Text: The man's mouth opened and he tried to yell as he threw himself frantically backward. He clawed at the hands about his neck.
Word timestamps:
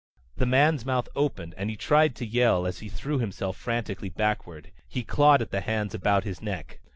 The 0.37 0.47
man's 0.47 0.83
mouth 0.83 1.07
opened 1.15 1.53
and 1.59 1.69
he 1.69 1.75
tried 1.75 2.15
to 2.15 2.25
yell 2.25 2.65
as 2.65 2.79
he 2.79 2.89
threw 2.89 3.19
himself 3.19 3.55
frantically 3.55 4.09
backward. 4.09 4.71
He 4.87 5.03
clawed 5.03 5.43
at 5.43 5.51
the 5.51 5.61
hands 5.61 5.93
about 5.93 6.23
his 6.23 6.41
neck. 6.41 6.79